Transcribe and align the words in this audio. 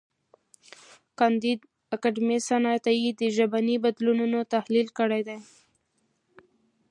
کانديد 1.19 1.59
اکاډميسن 1.95 2.63
عطایي 2.75 3.09
د 3.19 3.21
ژبني 3.35 3.75
بدلونونو 3.83 4.39
تحلیل 4.53 4.87
کړی 4.97 5.21
دی. 5.27 5.37